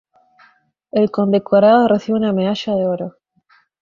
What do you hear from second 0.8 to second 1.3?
El